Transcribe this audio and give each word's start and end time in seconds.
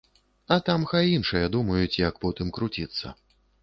А 0.55 0.57
там 0.69 0.87
хай 0.93 1.13
іншыя 1.19 1.53
думаюць, 1.59 2.01
як 2.09 2.21
потым 2.27 2.47
круціцца. 2.61 3.19